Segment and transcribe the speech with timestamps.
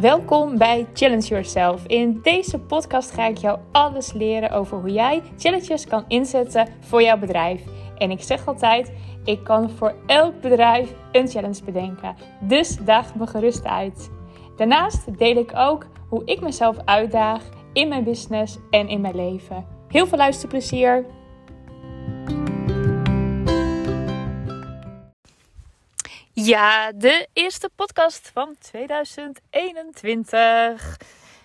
[0.00, 1.86] Welkom bij Challenge Yourself.
[1.86, 7.02] In deze podcast ga ik jou alles leren over hoe jij challenges kan inzetten voor
[7.02, 7.62] jouw bedrijf.
[7.96, 8.92] En ik zeg altijd,
[9.24, 12.16] ik kan voor elk bedrijf een challenge bedenken.
[12.40, 14.10] Dus daag me gerust uit.
[14.56, 19.66] Daarnaast deel ik ook hoe ik mezelf uitdaag in mijn business en in mijn leven.
[19.88, 21.06] Heel veel luisterplezier!
[26.50, 30.96] Ja, de eerste podcast van 2021.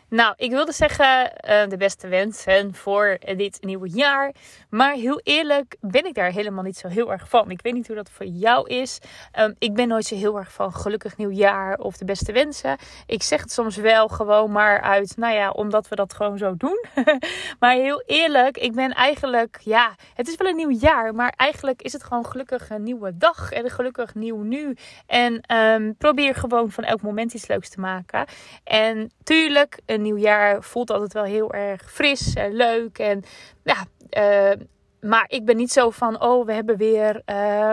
[0.09, 4.33] Nou, ik wilde zeggen uh, de beste wensen voor dit nieuwe jaar.
[4.69, 7.51] Maar heel eerlijk ben ik daar helemaal niet zo heel erg van.
[7.51, 8.99] Ik weet niet hoe dat voor jou is.
[9.39, 12.77] Um, ik ben nooit zo heel erg van gelukkig nieuwjaar of de beste wensen.
[13.05, 16.55] Ik zeg het soms wel gewoon maar uit, nou ja, omdat we dat gewoon zo
[16.57, 16.85] doen.
[17.59, 21.15] maar heel eerlijk, ik ben eigenlijk, ja, het is wel een nieuw jaar.
[21.15, 24.77] Maar eigenlijk is het gewoon gelukkig een nieuwe dag en een gelukkig nieuw nu.
[25.05, 28.25] En um, probeer gewoon van elk moment iets leuks te maken.
[28.63, 32.99] En tuurlijk, een nieuw jaar voelt altijd wel heel erg fris en leuk.
[32.99, 33.23] En
[33.63, 34.61] ja, uh,
[35.01, 37.71] maar ik ben niet zo van, oh, we hebben weer, uh,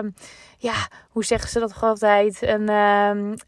[0.59, 2.43] ja, hoe zeggen ze dat altijd?
[2.43, 2.69] Een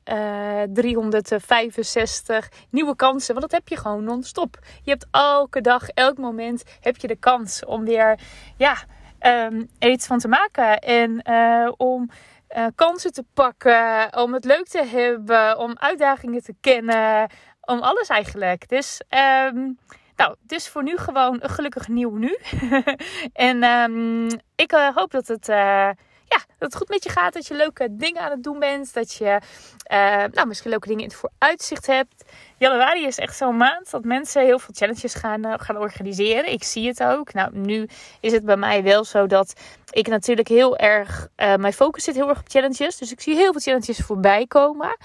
[0.04, 3.34] uh, 365 nieuwe kansen.
[3.34, 4.58] Want dat heb je gewoon non-stop.
[4.82, 8.18] Je hebt elke dag, elk moment heb je de kans om weer,
[8.56, 8.76] ja,
[9.20, 10.78] um, er iets van te maken.
[10.78, 12.10] En uh, om
[12.56, 17.30] uh, kansen te pakken, om het leuk te hebben, om uitdagingen te kennen,
[17.60, 18.68] om alles eigenlijk.
[18.68, 19.78] Dus, um,
[20.16, 22.38] nou, dus voor nu gewoon een gelukkig nieuw nu.
[23.48, 25.56] en um, ik uh, hoop dat het, uh,
[26.24, 27.32] ja, dat het goed met je gaat.
[27.32, 28.94] Dat je leuke dingen aan het doen bent.
[28.94, 29.40] Dat je
[30.32, 32.24] nou, misschien leuke dingen in het vooruitzicht hebt.
[32.58, 36.52] Januari is echt zo'n maand dat mensen heel veel challenges gaan, gaan organiseren.
[36.52, 37.32] Ik zie het ook.
[37.32, 37.88] Nou, nu
[38.20, 39.52] is het bij mij wel zo dat
[39.90, 41.28] ik natuurlijk heel erg.
[41.36, 42.96] mijn focus zit heel erg op challenges.
[42.96, 44.96] Dus ik zie heel veel challenges voorbij komen.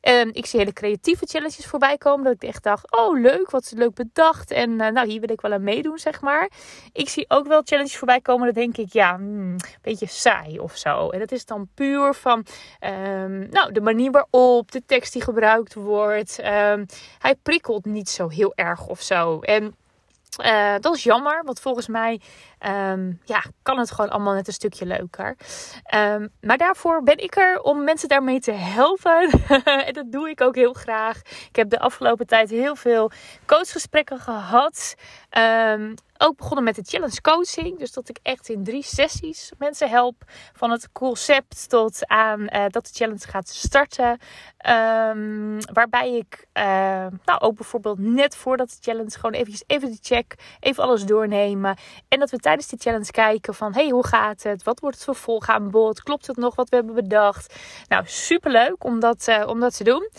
[0.00, 2.24] En ik zie hele creatieve challenges voorbij komen.
[2.24, 4.50] Dat ik echt dacht, oh leuk, wat leuk bedacht.
[4.50, 6.50] En uh, nou, hier wil ik wel aan meedoen, zeg maar.
[6.92, 8.46] Ik zie ook wel challenges voorbij komen.
[8.46, 11.10] Dat denk ik, ja, hmm, een beetje saai of zo.
[11.10, 12.46] En dat is dan puur van,
[12.80, 16.38] um, nou, de manier waarop, de tekst die gebruikt wordt.
[16.44, 16.86] Um,
[17.18, 19.40] hij prikkelt niet zo heel erg of zo.
[19.40, 19.74] En
[20.44, 22.20] uh, dat is jammer, want volgens mij
[22.66, 25.36] um, ja, kan het gewoon allemaal net een stukje leuker.
[25.94, 29.30] Um, maar daarvoor ben ik er om mensen daarmee te helpen.
[29.86, 31.20] en dat doe ik ook heel graag.
[31.48, 33.10] Ik heb de afgelopen tijd heel veel
[33.46, 34.94] coachgesprekken gehad.
[35.38, 37.78] Um, ook begonnen met de challenge coaching.
[37.78, 40.22] Dus dat ik echt in drie sessies mensen help.
[40.52, 44.10] Van het concept tot aan uh, dat de challenge gaat starten.
[44.10, 46.62] Um, waarbij ik uh,
[47.24, 50.34] nou ook bijvoorbeeld net voordat de challenge gewoon eventjes even de check.
[50.60, 51.76] Even alles doornemen.
[52.08, 54.62] En dat we tijdens die challenge kijken van hey, hoe gaat het?
[54.62, 56.02] Wat wordt het vervolg aan bod?
[56.02, 57.54] Klopt het nog wat we hebben bedacht?
[57.88, 60.10] Nou, super leuk om dat, uh, om dat te doen.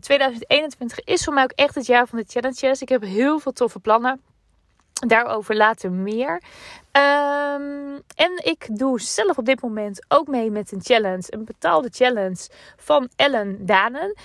[0.00, 2.82] 2021 is voor mij ook echt het jaar van de challenges.
[2.82, 4.31] Ik heb heel veel toffe plannen.
[5.06, 6.42] Daarover later meer.
[6.92, 11.22] Um, en ik doe zelf op dit moment ook mee met een challenge.
[11.26, 14.16] Een betaalde challenge van Ellen Danen.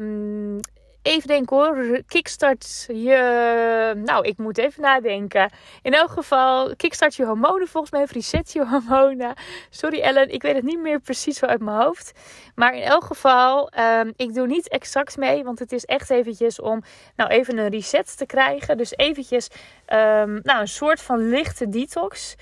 [0.00, 0.60] Um,
[1.08, 2.02] even denken hoor.
[2.06, 3.92] Kickstart je.
[4.04, 5.50] Nou, ik moet even nadenken.
[5.82, 8.06] In elk geval, kickstart je hormonen volgens mij.
[8.12, 9.34] Reset je hormonen.
[9.70, 12.12] Sorry Ellen, ik weet het niet meer precies zo uit mijn hoofd.
[12.54, 15.44] Maar in elk geval, um, ik doe niet exact mee.
[15.44, 16.82] Want het is echt eventjes om
[17.16, 18.76] nou even een reset te krijgen.
[18.76, 19.48] Dus eventjes
[19.86, 22.34] um, nou, een soort van lichte detox.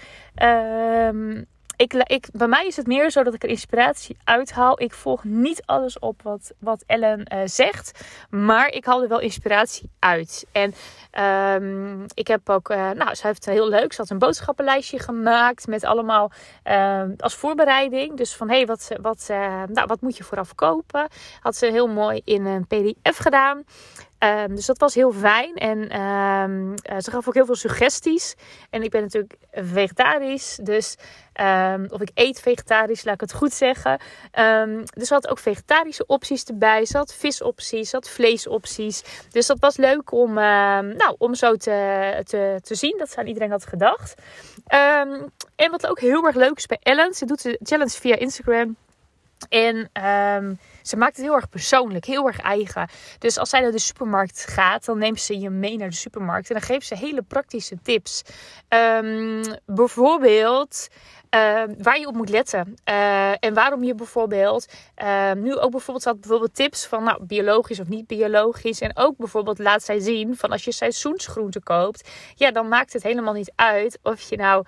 [0.42, 4.82] Um, ik, ik, bij mij is het meer zo dat ik er inspiratie uithaal.
[4.82, 8.04] Ik volg niet alles op wat, wat Ellen uh, zegt.
[8.30, 10.46] Maar ik haal er wel inspiratie uit.
[10.52, 10.74] En
[11.62, 13.92] um, ik heb ook, uh, nou, ze heeft heel leuk.
[13.92, 16.30] Ze had een boodschappenlijstje gemaakt met allemaal
[16.64, 18.16] uh, als voorbereiding.
[18.16, 18.66] Dus van hé, hey,
[19.00, 19.26] wat,
[19.68, 21.08] nou, wat moet je vooraf kopen?
[21.40, 23.64] Had ze heel mooi in een PDF gedaan.
[24.18, 25.54] Um, dus dat was heel fijn.
[25.54, 28.34] En uh, ze gaf ook heel veel suggesties.
[28.70, 30.58] En ik ben natuurlijk vegetarisch.
[30.62, 30.96] Dus,
[31.40, 34.00] um, of ik eet vegetarisch, laat ik het goed zeggen.
[34.94, 36.86] dus ze had ook vegetarische opties erbij.
[36.92, 39.02] Had visopties, had vleesopties.
[39.30, 42.98] Dus dat was leuk om, nou, om zo te, te, te zien.
[42.98, 44.14] Dat ze aan iedereen had gedacht.
[45.56, 47.14] en wat ook heel erg leuk is bij Ellen.
[47.14, 48.76] Ze doet de challenge via Instagram.
[49.48, 52.88] En um, ze maakt het heel erg persoonlijk, heel erg eigen.
[53.18, 56.48] Dus als zij naar de supermarkt gaat, dan neemt ze je mee naar de supermarkt.
[56.48, 58.22] En dan geeft ze hele praktische tips.
[58.68, 60.88] Um, bijvoorbeeld
[61.36, 62.74] uh, waar je op moet letten.
[62.88, 64.66] Uh, en waarom je bijvoorbeeld
[65.02, 68.80] uh, nu ook bijvoorbeeld had bijvoorbeeld tips van nou, biologisch of niet biologisch.
[68.80, 72.08] En ook bijvoorbeeld laat zij zien van als je seizoensgroenten koopt.
[72.34, 74.64] Ja, dan maakt het helemaal niet uit of je nou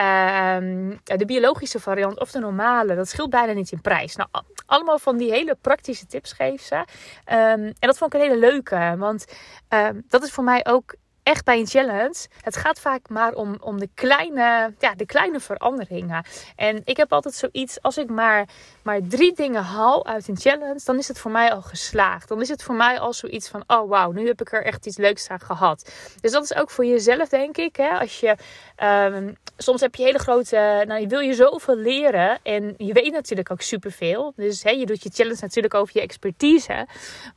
[0.00, 4.16] Um, de biologische variant of de normale, dat scheelt bijna niet in prijs.
[4.16, 4.28] Nou,
[4.66, 6.84] allemaal van die hele praktische tips geeft ze.
[7.24, 8.94] Ehm, en dat vond ik een hele leuke.
[8.98, 9.24] Want
[9.68, 10.94] ehm, dat is voor mij ook
[11.26, 12.26] echt bij een challenge.
[12.40, 16.24] Het gaat vaak maar om, om de, kleine, ja, de kleine veranderingen.
[16.56, 18.48] En ik heb altijd zoiets, als ik maar,
[18.82, 22.28] maar drie dingen haal uit een challenge, dan is het voor mij al geslaagd.
[22.28, 24.86] Dan is het voor mij al zoiets van, oh wauw, nu heb ik er echt
[24.86, 25.90] iets leuks aan gehad.
[26.20, 27.76] Dus dat is ook voor jezelf, denk ik.
[27.76, 27.98] Hè?
[27.98, 28.36] Als je,
[28.84, 33.12] um, soms heb je hele grote, nou je wil je zoveel leren en je weet
[33.12, 34.32] natuurlijk ook superveel.
[34.36, 36.86] Dus hè, je doet je challenge natuurlijk over je expertise.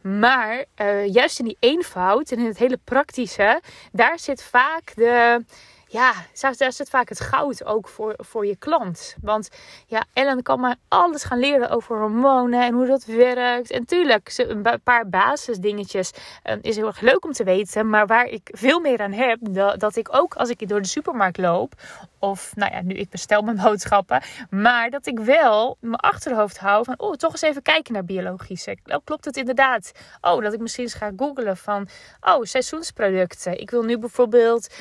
[0.01, 3.61] Maar uh, juist in die eenvoud en in het hele praktische
[3.91, 5.43] daar zit vaak de
[5.91, 6.13] ja,
[6.57, 9.15] daar zit vaak het goud ook voor, voor je klant.
[9.21, 9.49] Want
[9.85, 13.71] ja, Ellen kan maar alles gaan leren over hormonen en hoe dat werkt.
[13.71, 16.11] En tuurlijk, een paar basisdingetjes
[16.43, 17.89] um, is heel erg leuk om te weten.
[17.89, 20.87] Maar waar ik veel meer aan heb, dat, dat ik ook als ik door de
[20.87, 21.73] supermarkt loop
[22.19, 24.21] of, nou ja, nu ik bestel mijn boodschappen.
[24.49, 28.77] Maar dat ik wel mijn achterhoofd hou van, oh, toch eens even kijken naar biologische.
[28.85, 29.91] Oh, klopt het inderdaad?
[30.21, 31.87] Oh, dat ik misschien eens ga googlen van,
[32.21, 33.59] oh, seizoensproducten.
[33.59, 34.73] Ik wil nu bijvoorbeeld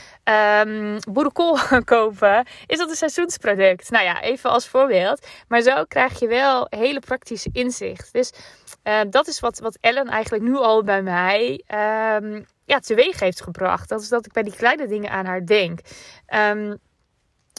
[0.65, 2.47] um, boerenkool kopen.
[2.67, 3.91] Is dat een seizoensproduct?
[3.91, 5.27] Nou ja, even als voorbeeld.
[5.49, 8.13] Maar zo krijg je wel hele praktische inzicht.
[8.13, 8.33] Dus
[8.85, 11.63] uh, dat is wat, wat Ellen eigenlijk nu al bij mij...
[12.23, 13.89] Um, ja, teweeg heeft gebracht.
[13.89, 15.81] Dat is dat ik bij die kleine dingen aan haar denk.
[16.35, 16.79] Um,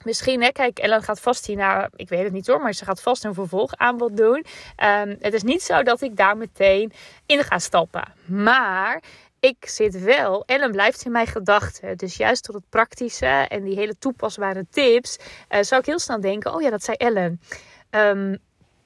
[0.03, 3.01] Misschien, hè, kijk, Ellen gaat vast hierna, ik weet het niet hoor, maar ze gaat
[3.01, 4.45] vast een vervolgaanbod doen.
[4.83, 6.91] Um, het is niet zo dat ik daar meteen
[7.25, 8.13] in ga stappen.
[8.25, 9.03] Maar
[9.39, 11.97] ik zit wel, Ellen blijft in mijn gedachten.
[11.97, 15.17] Dus juist door het praktische en die hele toepasbare tips,
[15.49, 17.41] uh, zou ik heel snel denken: oh ja, dat zei Ellen.
[17.91, 18.37] Um,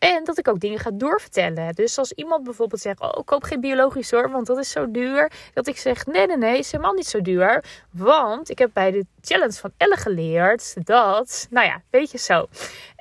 [0.04, 1.74] en dat ik ook dingen ga doorvertellen.
[1.74, 4.92] Dus als iemand bijvoorbeeld zegt: Oh, ik koop geen biologisch hoor, want dat is zo
[4.92, 5.32] duur.
[5.54, 7.64] Dat ik zeg: Nee, nee, nee, is helemaal niet zo duur.
[7.92, 12.48] Want ik heb bij de challenge van Elle geleerd dat, nou ja, weet je zo.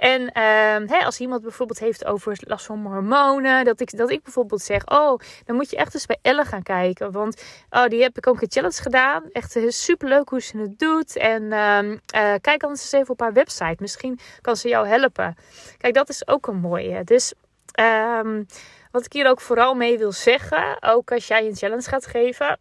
[0.02, 4.22] En uh, hè, als iemand bijvoorbeeld heeft over last van hormonen, dat ik, dat ik
[4.22, 7.12] bijvoorbeeld zeg: Oh, dan moet je echt eens bij Elle gaan kijken.
[7.12, 9.22] Want oh, die heb ik ook een challenge gedaan.
[9.32, 11.16] Echt super leuk hoe ze het doet.
[11.16, 11.98] En uh, uh,
[12.40, 13.76] kijk anders eens even op haar website.
[13.78, 15.36] Misschien kan ze jou helpen.
[15.78, 17.04] Kijk, dat is ook een mooie.
[17.04, 17.32] Dus
[17.80, 18.46] um,
[18.90, 22.58] wat ik hier ook vooral mee wil zeggen, ook als jij een challenge gaat geven,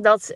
[0.00, 0.32] dat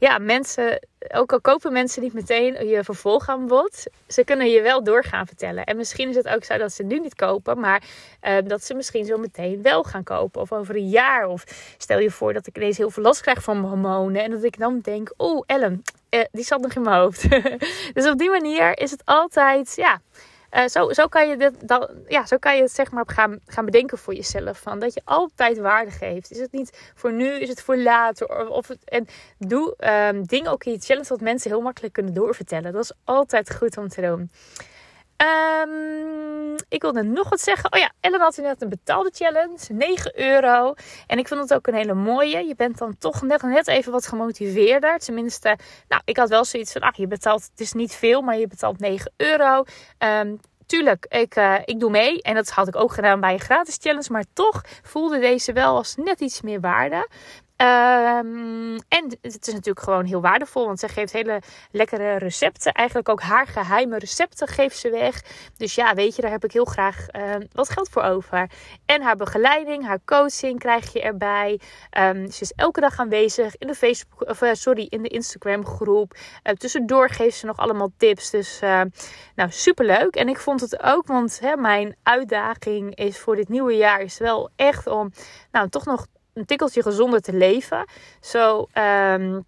[0.00, 5.26] ja, mensen, ook al kopen mensen niet meteen je vervolgaanbod, ze kunnen je wel doorgaan
[5.26, 5.64] vertellen.
[5.64, 7.82] En misschien is het ook zo dat ze nu niet kopen, maar
[8.22, 10.40] uh, dat ze misschien zo meteen wel gaan kopen.
[10.40, 11.26] Of over een jaar.
[11.26, 11.44] Of
[11.78, 14.22] stel je voor dat ik ineens heel veel last krijg van mijn hormonen.
[14.22, 17.30] En dat ik dan denk, oh Ellen, uh, die zat nog in mijn hoofd.
[17.94, 20.00] dus op die manier is het altijd, ja
[20.52, 23.38] uh, zo, zo, kan je dit, dan, ja, zo kan je het zeg maar gaan,
[23.46, 24.58] gaan bedenken voor jezelf.
[24.58, 26.30] Van dat je altijd waarde geeft.
[26.30, 28.48] Is het niet voor nu, is het voor later?
[28.48, 29.06] Of, en
[29.38, 29.74] doe
[30.08, 32.72] um, dingen ook in je challenge wat mensen heel makkelijk kunnen doorvertellen.
[32.72, 34.30] Dat is altijd goed om te doen.
[35.22, 37.72] Um, ik wilde nog wat zeggen.
[37.72, 39.58] Oh ja, Ellen had net een betaalde challenge.
[39.68, 40.74] 9 euro.
[41.06, 42.46] En ik vond het ook een hele mooie.
[42.46, 44.98] Je bent dan toch net, net even wat gemotiveerder.
[44.98, 45.58] Tenminste,
[45.88, 46.92] nou, ik had wel zoiets van...
[46.96, 49.64] Je betaalt, het is niet veel, maar je betaalt 9 euro.
[49.98, 52.22] Um, tuurlijk, ik, uh, ik doe mee.
[52.22, 54.12] En dat had ik ook gedaan bij een gratis challenge.
[54.12, 57.08] Maar toch voelde deze wel als net iets meer waarde.
[57.62, 62.72] Um, en het is natuurlijk gewoon heel waardevol, want ze geeft hele lekkere recepten.
[62.72, 65.22] Eigenlijk ook haar geheime recepten geeft ze weg.
[65.56, 68.50] Dus ja, weet je, daar heb ik heel graag uh, wat geld voor over.
[68.86, 71.60] En haar begeleiding, haar coaching krijg je erbij.
[71.98, 75.66] Um, ze is elke dag aanwezig in de Facebook, of uh, sorry, in de Instagram
[75.66, 76.14] groep.
[76.14, 78.30] Uh, tussendoor geeft ze nog allemaal tips.
[78.30, 78.60] Dus
[79.34, 80.16] nou, superleuk.
[80.16, 84.18] En ik vond het ook, want hè, mijn uitdaging is voor dit nieuwe jaar is
[84.18, 85.12] wel echt om,
[85.52, 87.84] nou, toch nog een tikkeltje gezonder te leven.
[88.20, 89.44] Zo um,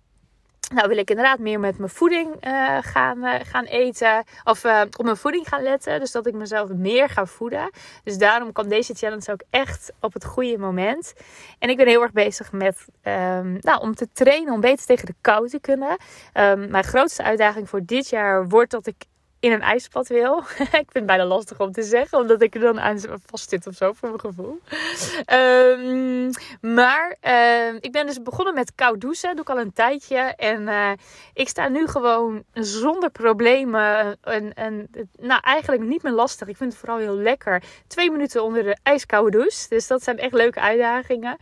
[0.74, 4.24] nou wil ik inderdaad meer met mijn voeding uh, gaan, uh, gaan eten.
[4.44, 6.00] Of uh, op mijn voeding gaan letten.
[6.00, 7.70] Dus dat ik mezelf meer ga voeden.
[8.04, 11.12] Dus daarom kwam deze challenge ook echt op het goede moment.
[11.58, 14.52] En ik ben heel erg bezig met um, nou, om te trainen.
[14.52, 15.96] Om beter tegen de kou te kunnen.
[16.34, 19.04] Um, mijn grootste uitdaging voor dit jaar wordt dat ik
[19.42, 20.38] in een ijsbad wil.
[20.58, 23.66] ik vind het bijna lastig om te zeggen, omdat ik er dan aan vast zit
[23.66, 24.60] of zo, voor mijn gevoel.
[25.32, 26.30] Um,
[26.60, 30.16] maar uh, ik ben dus begonnen met koud douchen, doe ik al een tijdje.
[30.16, 30.90] En uh,
[31.34, 34.16] ik sta nu gewoon zonder problemen.
[34.20, 36.48] En, en, nou, eigenlijk niet meer lastig.
[36.48, 37.62] Ik vind het vooral heel lekker.
[37.86, 39.68] Twee minuten onder de ijskoude douche.
[39.68, 41.36] Dus dat zijn echt leuke uitdagingen.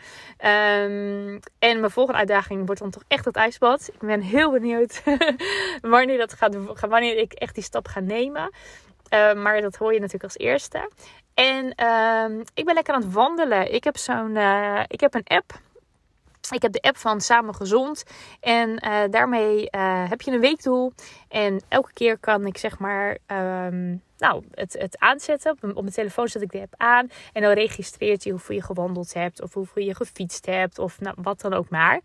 [0.45, 3.91] Um, en mijn volgende uitdaging wordt dan toch echt het ijsbad.
[3.93, 5.03] Ik ben heel benieuwd
[5.81, 6.57] wanneer dat gaat,
[6.89, 8.53] wanneer ik echt die stap gaan nemen.
[9.15, 10.91] Uh, maar dat hoor je natuurlijk als eerste.
[11.35, 13.75] En uh, ik ben lekker aan het wandelen.
[13.75, 15.53] Ik heb zo'n, uh, ik heb een app.
[16.51, 18.05] Ik heb de app van Samen Gezond.
[18.41, 18.77] En
[19.11, 19.69] daarmee
[20.09, 20.93] heb je een weekdoel.
[21.29, 23.19] En elke keer kan ik zeg maar.
[23.27, 25.51] Um, nou, het, het aanzetten.
[25.51, 27.11] Op, mijn telefoon zet ik de app aan.
[27.33, 29.43] En dan registreert je hoeveel je gewandeld hebt.
[29.43, 30.79] Of hoeveel je gefietst hebt.
[30.79, 32.01] Of nou, wat dan ook maar.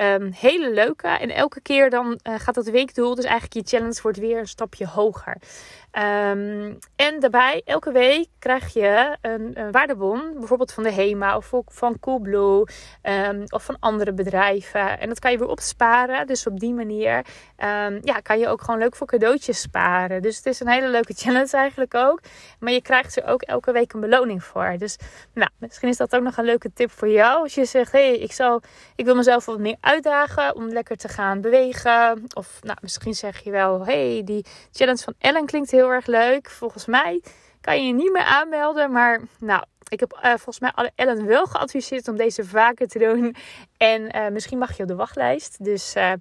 [0.00, 1.08] Um, hele leuke.
[1.08, 3.14] En elke keer dan uh, gaat dat weekdoel.
[3.14, 5.36] Dus eigenlijk je challenge wordt weer een stapje hoger.
[5.92, 10.32] Um, en daarbij, elke week krijg je een, een, waardebon.
[10.34, 12.66] Bijvoorbeeld van de HEMA of van Coolblue.
[13.02, 15.00] Um, of van andere bedrijven.
[15.00, 16.26] En dat kan je weer opsparen.
[16.26, 17.26] Dus op die manier
[18.02, 20.22] ja, kan je ook gewoon leuk voor cadeautjes sparen.
[20.22, 22.20] Dus het is een hele leuke challenge eigenlijk ook.
[22.60, 24.74] Maar je krijgt er ook elke week een beloning voor.
[24.78, 24.96] Dus
[25.34, 27.42] nou, misschien is dat ook nog een leuke tip voor jou.
[27.42, 28.62] Als je zegt, hey, ik, zal,
[28.96, 32.26] ik wil mezelf wat meer uitdagen om lekker te gaan bewegen.
[32.34, 36.50] Of nou, misschien zeg je wel, hey, die challenge van Ellen klinkt heel erg leuk.
[36.50, 37.22] Volgens mij
[37.60, 38.92] kan je je niet meer aanmelden.
[38.92, 42.98] Maar nou, ik heb uh, volgens mij alle Ellen wel geadviseerd om deze vaker te
[42.98, 43.36] doen.
[43.76, 45.64] En uh, misschien mag je op de wachtlijst.
[45.64, 46.12] Dus uh,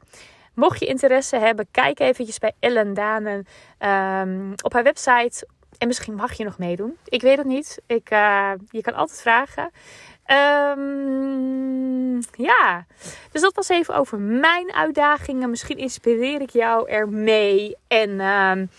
[0.58, 3.48] mocht je interesse hebben, kijk eventjes bij Ellen Danen
[3.80, 5.48] um, op haar website.
[5.78, 6.98] En misschien mag je nog meedoen.
[7.06, 7.82] Ik weet het niet.
[7.88, 8.10] Ik,
[8.70, 9.72] je kan altijd vragen.
[10.78, 12.86] Um, ja,
[13.32, 15.50] dus dat was even over mijn uitdagingen.
[15.50, 17.76] Misschien inspireer ik jou ermee.
[17.88, 18.70] En um,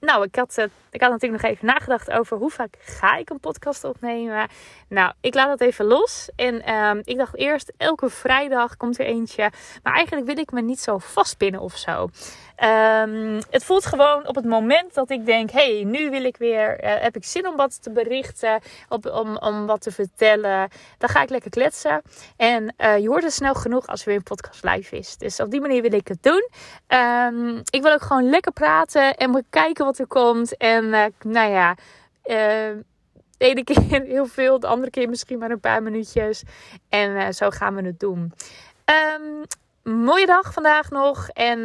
[0.00, 0.68] nou, ik had,
[0.98, 4.48] ik had natuurlijk nog even nagedacht over hoe vaak ga ik een podcast opnemen.
[4.88, 6.30] Nou, ik laat dat even los.
[6.36, 9.50] En um, ik dacht eerst, elke vrijdag komt er eentje.
[9.82, 12.08] Maar eigenlijk wil ik me niet zo vastpinnen of zo.
[12.64, 16.84] Um, het voelt gewoon op het moment dat ik denk: hey, nu wil ik weer,
[16.84, 20.68] uh, heb ik zin om wat te berichten, op, om, om wat te vertellen.
[20.98, 22.02] Dan ga ik lekker kletsen.
[22.36, 25.16] En uh, je hoort het snel genoeg als er weer een podcast live is.
[25.16, 26.48] Dus op die manier wil ik het doen.
[26.88, 30.56] Um, ik wil ook gewoon lekker praten en kijken wat er komt.
[30.56, 30.87] En
[31.22, 31.76] nou ja.
[32.22, 32.84] de
[33.38, 36.42] ene keer heel veel, de andere keer misschien maar een paar minuutjes.
[36.88, 38.32] En zo gaan we het doen.
[39.16, 39.44] Um,
[39.94, 41.62] mooie dag vandaag nog en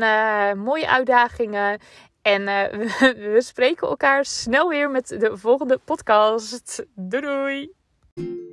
[0.58, 1.80] mooie uitdagingen.
[2.22, 2.46] En
[2.80, 6.86] we, we spreken elkaar snel weer met de volgende podcast.
[6.96, 8.53] Doei doei!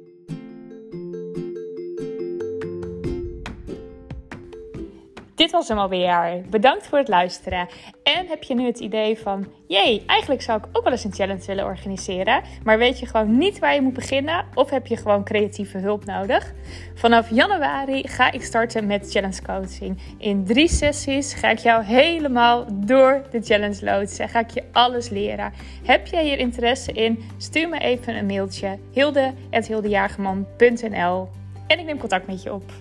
[5.40, 6.42] Dit was hem alweer.
[6.50, 7.68] Bedankt voor het luisteren.
[8.02, 11.12] En heb je nu het idee van: jee, eigenlijk zou ik ook wel eens een
[11.12, 14.44] challenge willen organiseren, maar weet je gewoon niet waar je moet beginnen?
[14.54, 16.52] Of heb je gewoon creatieve hulp nodig?
[16.94, 19.98] Vanaf januari ga ik starten met challenge coaching.
[20.18, 24.28] In drie sessies ga ik jou helemaal door de challenge loodsen.
[24.28, 25.52] Ga ik je alles leren.
[25.84, 27.24] Heb jij hier interesse in?
[27.36, 31.28] Stuur me even een mailtje: hilde.hildejagerman.nl
[31.66, 32.72] en ik neem contact met je op.